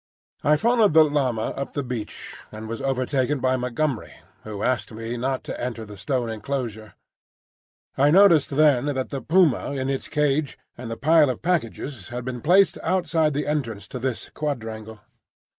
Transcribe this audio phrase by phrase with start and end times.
[0.43, 5.15] I followed the llama up the beach, and was overtaken by Montgomery, who asked me
[5.15, 6.95] not to enter the stone enclosure.
[7.95, 12.25] I noticed then that the puma in its cage and the pile of packages had
[12.25, 15.01] been placed outside the entrance to this quadrangle.